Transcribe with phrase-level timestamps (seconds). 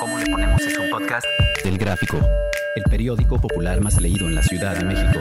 [0.00, 1.26] ¿Cómo le ponemos es un podcast?
[1.64, 2.18] Del Gráfico,
[2.76, 5.20] el periódico popular más leído en la Ciudad de México.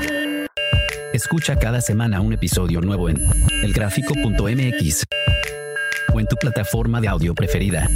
[1.14, 3.18] Escucha cada semana un episodio nuevo en
[3.64, 5.04] elgráfico.mx
[6.14, 7.88] o en tu plataforma de audio preferida.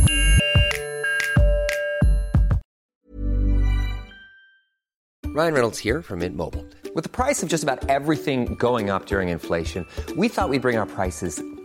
[5.34, 6.66] Ryan Reynolds here from Mint Mobile.
[6.94, 9.86] With the price of just about everything going up during inflation,
[10.18, 11.42] we thought we'd bring our prices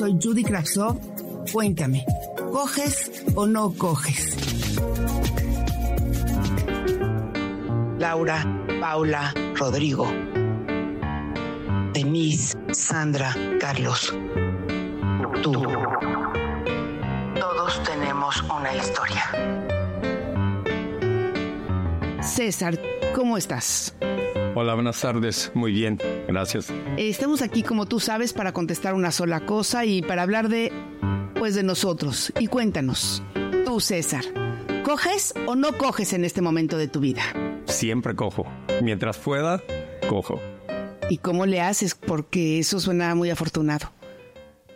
[0.00, 0.98] Soy Judy Kravtsov.
[1.52, 2.06] Cuéntame,
[2.50, 4.34] ¿coges o no coges?
[7.98, 8.42] Laura,
[8.80, 10.10] Paula, Rodrigo,
[11.92, 14.14] Denise, Sandra, Carlos,
[15.42, 15.52] tú.
[17.38, 19.24] Todos tenemos una historia.
[22.22, 22.80] César,
[23.14, 23.94] ¿cómo estás?
[24.56, 25.52] Hola, buenas tardes.
[25.54, 26.72] Muy bien, gracias.
[26.96, 30.72] Estamos aquí, como tú sabes, para contestar una sola cosa y para hablar de,
[31.36, 32.32] pues, de nosotros.
[32.38, 33.22] Y cuéntanos,
[33.64, 34.24] tú, César,
[34.82, 37.22] ¿coges o no coges en este momento de tu vida?
[37.66, 38.44] Siempre cojo.
[38.82, 39.62] Mientras pueda,
[40.08, 40.40] cojo.
[41.08, 41.94] ¿Y cómo le haces?
[41.94, 43.92] Porque eso suena muy afortunado.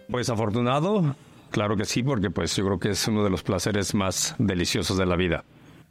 [0.08, 1.16] Pues afortunado,
[1.50, 4.96] claro que sí, porque pues yo creo que es uno de los placeres más deliciosos
[4.98, 5.44] de la vida.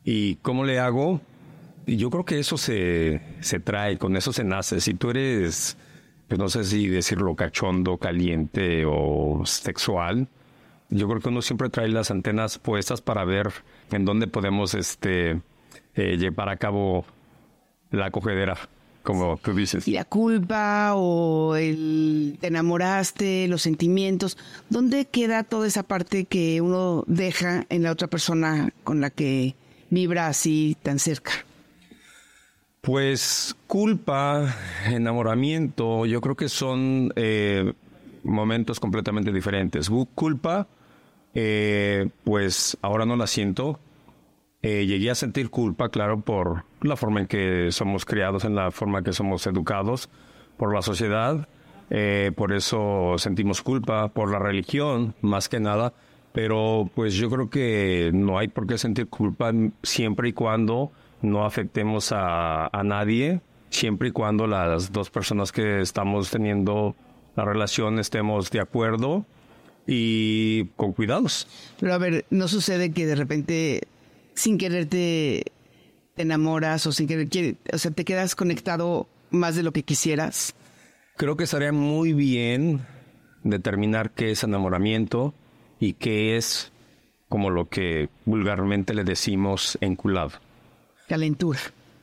[0.06, 1.20] ¿Y cómo le hago?
[1.86, 4.80] Yo creo que eso se, se trae, con eso se nace.
[4.80, 5.78] Si tú eres,
[6.28, 10.28] pues no sé si decirlo cachondo, caliente o sexual,
[10.90, 13.52] yo creo que uno siempre trae las antenas puestas para ver
[13.92, 15.42] en dónde podemos este,
[15.95, 17.06] eh, llevar a cabo
[17.92, 18.58] la cogedera,
[19.02, 19.88] como tú dices.
[19.88, 24.38] Y la culpa o el te enamoraste, los sentimientos,
[24.69, 29.56] ¿dónde queda toda esa parte que uno deja en la otra persona con la que
[29.90, 31.31] vibra así tan cerca?
[32.84, 37.72] Pues culpa, enamoramiento, yo creo que son eh,
[38.26, 39.90] momentos completamente diferentes.
[40.14, 40.68] Culpa,
[41.34, 43.80] eh, pues ahora no la siento.
[44.62, 48.70] Eh, llegué a sentir culpa, claro, por la forma en que somos criados, en la
[48.70, 50.10] forma en que somos educados,
[50.58, 51.48] por la sociedad.
[52.36, 55.94] Por eso sentimos culpa, por la religión, más que nada.
[56.34, 60.92] Pero pues yo creo que no hay por qué sentir culpa siempre y cuando
[61.23, 63.41] no afectemos a, a nadie,
[63.72, 66.95] siempre y cuando las dos personas que estamos teniendo
[67.35, 69.25] la relación estemos de acuerdo
[69.88, 71.47] y con cuidados.
[71.79, 73.81] Pero a ver, ¿no sucede que de repente
[74.35, 75.44] sin querer te,
[76.16, 79.84] te enamoras o sin querer, quiere- o sea, te quedas conectado más de lo que
[79.84, 80.53] quisieras?
[81.17, 82.81] Creo que estaría muy bien
[83.44, 85.34] determinar qué es enamoramiento
[85.79, 86.72] y qué es
[87.29, 90.31] como lo que vulgarmente le decimos enculado.
[91.13, 91.59] Calentura.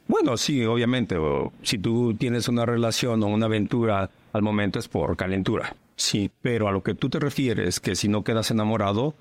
[0.06, 1.16] Bueno, sí, obviamente.
[1.62, 5.75] si tú tienes una relación o una aventura, al momento es por calentura.
[5.97, 9.16] Sí, pero a lo que tú te refieres, que si no quedas enamorado,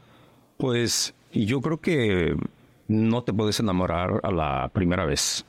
[0.57, 2.35] pues yo creo que
[2.87, 5.43] no te puedes enamorar a la primera vez.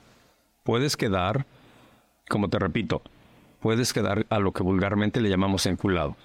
[0.64, 1.44] Puedes quedar,
[2.26, 3.02] como te repito,
[3.60, 6.16] puedes quedar a lo que vulgarmente le llamamos enculado.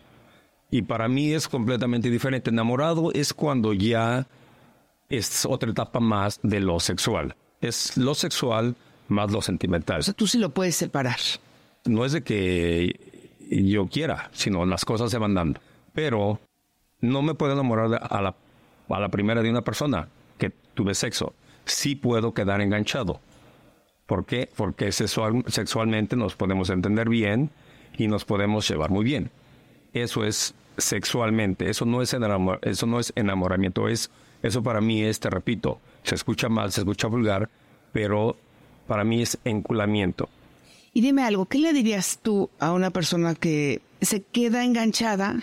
[0.72, 2.50] Y para mí es completamente diferente.
[2.50, 4.26] Enamorado es cuando ya
[5.10, 7.36] es otra etapa más de lo sexual.
[7.68, 8.76] Es lo sexual
[9.08, 10.00] más lo sentimental.
[10.00, 11.18] O sea, tú sí lo puedes separar.
[11.86, 15.60] No es de que yo quiera, sino las cosas se van dando.
[15.94, 16.40] Pero
[17.02, 18.36] no me puedo enamorar de- a la,
[18.90, 21.34] a la primera de una persona que tuve sexo.
[21.66, 23.20] Sí puedo quedar enganchado.
[24.06, 24.50] ¿Por qué?
[24.56, 27.50] Porque sexual- sexualmente nos podemos entender bien
[27.98, 29.32] y nos podemos llevar muy bien.
[29.94, 34.12] Eso es sexualmente, eso no es, enamor- eso no es enamoramiento, es,
[34.44, 37.50] eso para mí es, te repito, se escucha mal, se escucha vulgar,
[37.92, 38.36] pero
[38.88, 40.30] para mí es enculamiento.
[40.94, 45.42] Y dime algo, ¿qué le dirías tú a una persona que se queda enganchada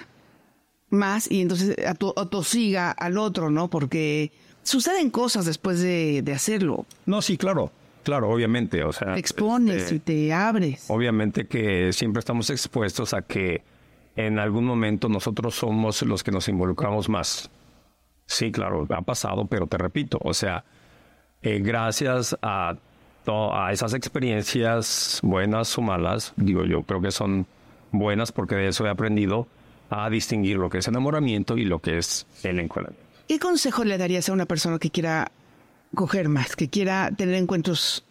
[0.91, 3.69] más y entonces ato- atosiga al otro, ¿no?
[3.69, 4.31] Porque
[4.63, 6.87] suceden cosas después de, de hacerlo.
[7.07, 7.73] No, sí, claro,
[8.05, 10.85] claro, obviamente, o sea, Te expones este, y te abres.
[10.89, 13.63] obviamente que siempre estamos expuestos a que
[14.17, 17.51] en algún momento nosotros somos los que nos involucramos más.
[18.33, 20.65] Sí, claro, ha pasado, pero te repito, o sea,
[21.43, 22.77] eh, gracias a,
[23.27, 27.47] a esas experiencias, buenas o malas, digo yo, creo que son
[27.91, 29.49] buenas porque de eso he aprendido
[29.91, 33.07] a distinguir lo que es enamoramiento y lo que es el encuadramiento.
[33.29, 35.31] ¿Qué consejo le darías a una persona que quiera
[35.95, 38.03] coger más, que quiera tener encuentros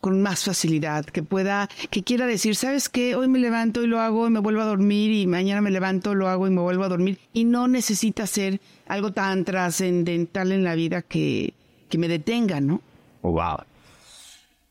[0.00, 3.16] con más facilidad, que pueda, que quiera decir, ¿sabes qué?
[3.16, 6.14] Hoy me levanto y lo hago y me vuelvo a dormir y mañana me levanto,
[6.14, 10.64] lo hago y me vuelvo a dormir y no necesita ser algo tan trascendental en
[10.64, 11.54] la vida que,
[11.88, 12.80] que me detenga, ¿no?
[13.22, 13.58] Oh, wow.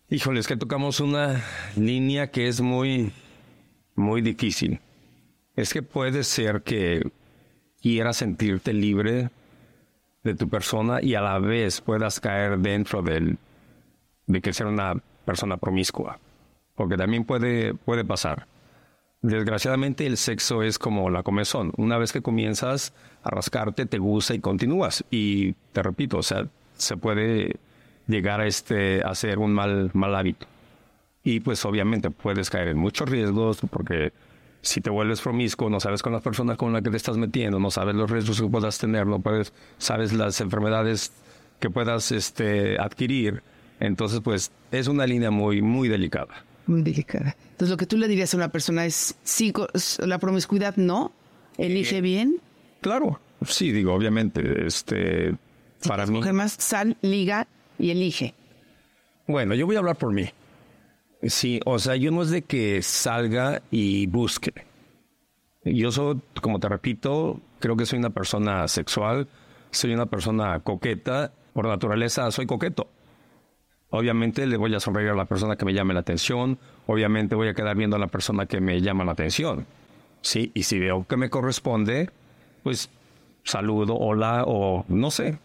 [0.09, 1.43] Híjole, es que tocamos una
[1.75, 3.11] línea que es muy,
[3.95, 4.79] muy difícil.
[5.55, 7.11] Es que puede ser que
[7.81, 9.29] quieras sentirte libre
[10.23, 13.37] de tu persona y a la vez puedas caer dentro del,
[14.27, 16.19] de que ser una persona promiscua.
[16.75, 18.47] Porque también puede, puede pasar.
[19.21, 21.73] Desgraciadamente el sexo es como la comezón.
[21.75, 22.93] Una vez que comienzas
[23.23, 25.03] a rascarte, te gusta y continúas.
[25.11, 27.57] Y te repito, o sea, se puede
[28.07, 30.47] llegar a, este, a ser un mal, mal hábito.
[31.23, 34.13] Y pues obviamente puedes caer en muchos riesgos porque
[34.61, 37.59] si te vuelves promiscuo, no sabes con las personas con las que te estás metiendo,
[37.59, 41.11] no sabes los riesgos que puedas tener, no puedes, sabes las enfermedades
[41.59, 43.43] que puedas este, adquirir
[43.79, 46.45] entonces, pues es una línea muy, muy delicada.
[46.65, 47.35] Muy delicada.
[47.51, 49.53] Entonces, lo que tú le dirías a una persona es, sí,
[49.99, 51.11] la promiscuidad no,
[51.57, 52.41] elige eh, bien.
[52.81, 55.35] Claro, sí, digo, obviamente, este,
[55.87, 56.19] para mí...
[56.33, 57.47] más, sal, liga
[57.79, 58.33] y elige.
[59.27, 60.29] Bueno, yo voy a hablar por mí.
[61.23, 64.53] Sí, o sea, yo no es de que salga y busque.
[65.63, 69.27] Yo soy, como te repito, creo que soy una persona sexual,
[69.71, 72.87] soy una persona coqueta, por naturaleza soy coqueto.
[73.89, 76.57] Obviamente le voy a sonreír a la persona que me llame la atención,
[76.87, 79.65] obviamente voy a quedar viendo a la persona que me llama la atención.
[80.21, 82.09] Sí, y si veo que me corresponde,
[82.63, 82.89] pues
[83.43, 85.37] saludo, hola o no sé,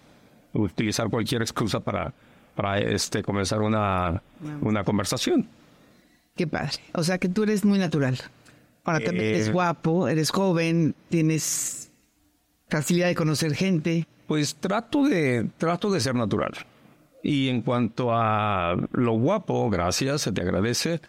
[0.54, 2.12] utilizar cualquier excusa para,
[2.56, 4.22] para este, comenzar una,
[4.60, 5.48] una conversación.
[6.34, 6.78] Qué padre.
[6.94, 8.18] O sea que tú eres muy natural.
[8.84, 11.92] Ahora también eres eh, guapo, eres joven, tienes
[12.68, 14.08] facilidad de conocer gente.
[14.26, 16.52] Pues trato de, trato de ser natural.
[17.22, 21.00] Y en cuanto a lo guapo, gracias, se te agradece,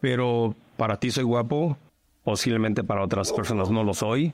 [0.00, 1.76] pero para ti soy guapo,
[2.24, 4.32] posiblemente para otras personas no lo soy.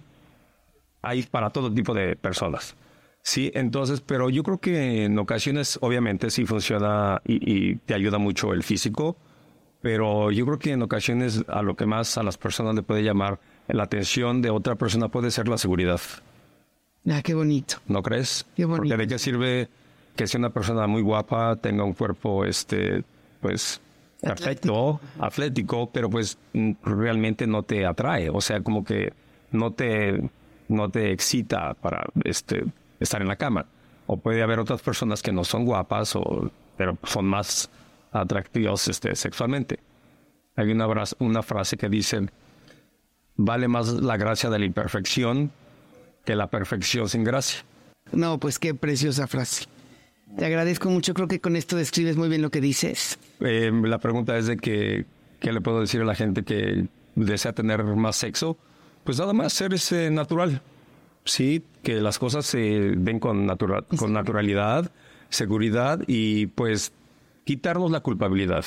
[1.03, 2.75] Hay para todo tipo de personas.
[3.23, 8.55] Sí, entonces, pero yo creo que en ocasiones, obviamente, sí funciona y, te ayuda mucho
[8.55, 9.17] el físico,
[9.83, 13.03] pero yo creo que en ocasiones a lo que más a las personas le puede
[13.03, 13.39] llamar
[13.69, 16.01] la atención de otra persona puede ser la seguridad.
[17.07, 17.77] Ah, qué bonito.
[17.87, 18.47] ¿No crees?
[18.57, 18.83] Qué bonito.
[18.83, 19.69] Porque de qué sirve
[20.19, 23.05] que sea una persona muy guapa, tenga un cuerpo, este,
[23.41, 23.81] pues,
[24.21, 26.37] perfecto, atlético, pero pues
[26.83, 29.13] realmente no te atrae, o sea, como que
[29.53, 30.29] no te,
[30.67, 32.65] no te excita para este,
[32.99, 33.67] estar en la cama.
[34.09, 37.71] O puede haber otras personas que no son guapas, o, pero son más
[38.11, 39.79] atractivos este, sexualmente.
[40.57, 40.89] Hay una,
[41.21, 42.27] una frase que dice,
[43.37, 45.53] vale más la gracia de la imperfección
[46.25, 47.65] que la perfección sin gracia.
[48.11, 49.67] No, pues qué preciosa frase.
[50.37, 53.19] Te agradezco mucho, creo que con esto describes muy bien lo que dices.
[53.41, 55.07] Eh, la pregunta es de que,
[55.41, 58.59] ¿qué le puedo decir a la gente que desea tener más sexo?
[59.05, 60.63] Pues nada más ser ese natural.
[61.25, 64.91] Sí, que las cosas se den con, natural, con naturalidad,
[65.29, 66.93] seguridad y pues
[67.45, 68.65] quitarnos la culpabilidad.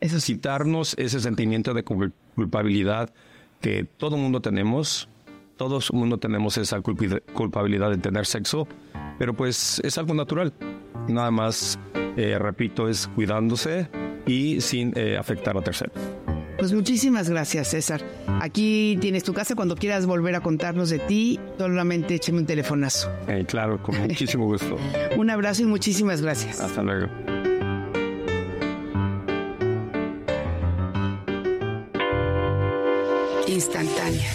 [0.00, 3.12] Eso Quitarnos ese sentimiento de culpabilidad
[3.60, 5.08] que todo mundo tenemos.
[5.56, 8.68] Todo el mundo tenemos esa culpabilidad de tener sexo,
[9.18, 10.52] pero pues es algo natural.
[11.08, 11.78] Nada más,
[12.16, 13.88] eh, repito, es cuidándose
[14.26, 15.94] y sin eh, afectar a terceros.
[16.58, 18.02] Pues muchísimas gracias, César.
[18.40, 21.38] Aquí tienes tu casa cuando quieras volver a contarnos de ti.
[21.56, 23.10] Solamente écheme un telefonazo.
[23.28, 24.76] Eh, claro, con muchísimo gusto.
[25.16, 26.60] un abrazo y muchísimas gracias.
[26.60, 27.06] Hasta luego.
[33.46, 34.30] Instantánea.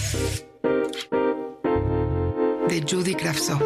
[2.67, 3.61] De Judy Kravtsov.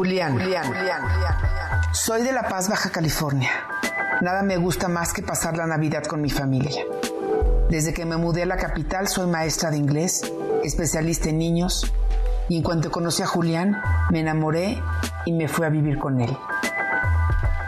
[0.00, 0.32] Julián.
[0.32, 0.64] Julián.
[1.92, 3.50] Soy de La Paz, Baja California.
[4.22, 6.86] Nada me gusta más que pasar la Navidad con mi familia.
[7.68, 10.22] Desde que me mudé a la capital soy maestra de inglés,
[10.64, 11.92] especialista en niños,
[12.48, 13.78] y en cuanto conocí a Julián,
[14.10, 14.82] me enamoré
[15.26, 16.34] y me fui a vivir con él.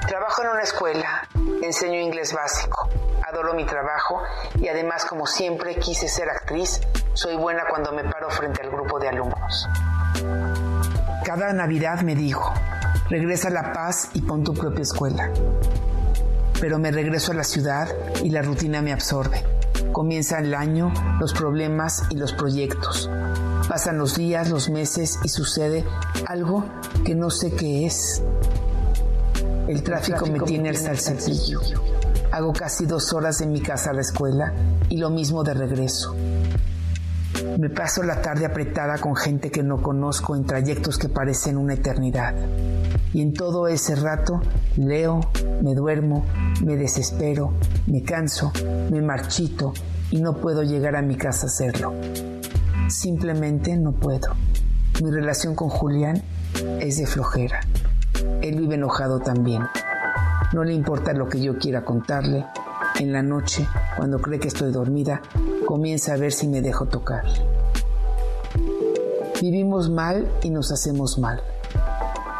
[0.09, 1.29] Trabajo en una escuela,
[1.62, 2.89] enseño inglés básico,
[3.29, 4.23] adoro mi trabajo
[4.59, 6.81] y además como siempre quise ser actriz,
[7.12, 9.69] soy buena cuando me paro frente al grupo de alumnos.
[11.35, 12.53] Cada Navidad me dijo,
[13.09, 15.31] regresa a La Paz y pon tu propia escuela.
[16.61, 17.89] Pero me regreso a la ciudad
[18.23, 19.43] y la rutina me absorbe.
[19.93, 23.09] Comienza el año, los problemas y los proyectos.
[23.67, 25.87] Pasan los días, los meses y sucede
[26.27, 26.67] algo
[27.03, 28.23] que no sé qué es.
[29.69, 31.62] El tráfico, me tiene hasta el cepillo.
[32.31, 34.53] Hago casi dos horas de mi casa a la escuela
[34.91, 36.15] y lo mismo de regreso.
[37.62, 41.75] Me paso la tarde apretada con gente que no conozco en trayectos que parecen una
[41.75, 42.35] eternidad.
[43.12, 44.40] Y en todo ese rato
[44.76, 45.21] leo,
[45.62, 46.26] me duermo,
[46.64, 47.52] me desespero,
[47.87, 48.52] me canso,
[48.90, 49.75] me marchito
[50.11, 51.95] y no puedo llegar a mi casa a hacerlo.
[52.88, 54.35] Simplemente no puedo.
[55.00, 56.21] Mi relación con Julián
[56.81, 57.61] es de flojera.
[58.40, 59.62] Él vive enojado también.
[60.52, 62.45] No le importa lo que yo quiera contarle.
[62.99, 63.66] En la noche,
[63.97, 65.23] cuando cree que estoy dormida,
[65.64, 67.25] comienza a ver si me dejo tocar.
[69.40, 71.42] Vivimos mal y nos hacemos mal.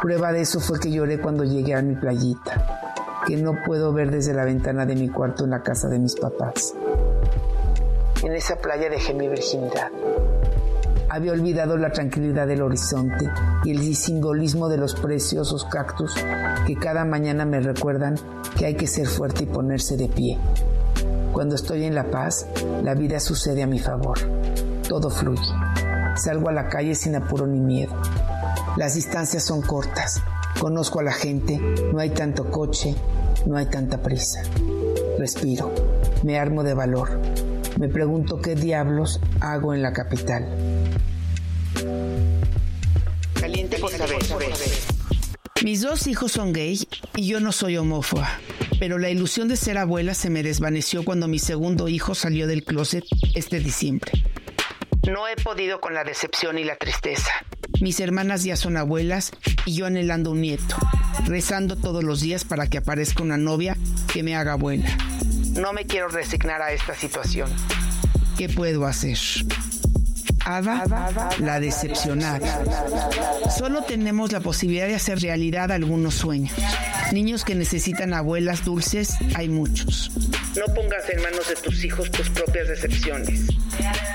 [0.01, 2.91] Prueba de eso fue que lloré cuando llegué a mi playita,
[3.27, 6.15] que no puedo ver desde la ventana de mi cuarto en la casa de mis
[6.15, 6.73] papás.
[8.21, 9.89] En esa playa dejé mi virginidad.
[11.09, 13.29] Había olvidado la tranquilidad del horizonte
[13.65, 16.15] y el simbolismo de los preciosos cactus
[16.65, 18.15] que cada mañana me recuerdan
[18.57, 20.39] que hay que ser fuerte y ponerse de pie.
[21.33, 22.45] Cuando estoy en La Paz,
[22.83, 24.19] la vida sucede a mi favor.
[24.87, 25.41] Todo fluye.
[26.15, 27.99] Salgo a la calle sin apuro ni miedo.
[28.77, 30.21] Las distancias son cortas.
[30.59, 31.59] Conozco a la gente,
[31.91, 32.95] no hay tanto coche,
[33.47, 34.43] no hay tanta prisa.
[35.17, 35.73] Respiro,
[36.23, 37.19] me armo de valor.
[37.79, 40.47] Me pregunto qué diablos hago en la capital.
[43.33, 44.19] Caliente por saber.
[45.63, 48.29] Mis dos hijos son gay y yo no soy homófoba,
[48.83, 52.65] pero la ilusión de ser abuela se me desvaneció cuando mi segundo hijo salió del
[52.65, 54.11] closet este diciembre.
[55.09, 57.31] No he podido con la decepción y la tristeza.
[57.79, 59.31] Mis hermanas ya son abuelas
[59.65, 60.75] y yo anhelando un nieto,
[61.23, 63.77] rezando todos los días para que aparezca una novia
[64.11, 64.89] que me haga abuela.
[65.53, 67.49] No me quiero resignar a esta situación.
[68.37, 69.17] ¿Qué puedo hacer?
[70.43, 73.49] Ada, la decepcionada.
[73.49, 76.51] Solo tenemos la posibilidad de hacer realidad algunos sueños.
[77.13, 80.09] Niños que necesitan abuelas dulces, hay muchos.
[80.57, 83.49] No pongas en manos de tus hijos tus propias decepciones.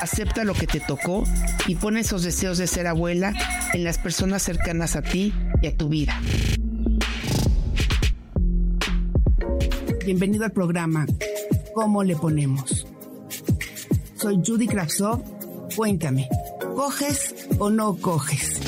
[0.00, 1.22] Acepta lo que te tocó
[1.68, 3.32] y pon esos deseos de ser abuela
[3.72, 6.20] en las personas cercanas a ti y a tu vida.
[10.04, 11.06] Bienvenido al programa
[11.74, 12.84] ¿Cómo le ponemos?
[14.16, 15.22] Soy Judy Kravsov.
[15.76, 16.28] Cuéntame,
[16.74, 18.67] ¿coges o no coges?